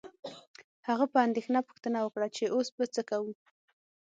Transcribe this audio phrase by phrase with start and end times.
[0.87, 3.33] هغه په اندیښنه پوښتنه وکړه چې اوس به څه کوو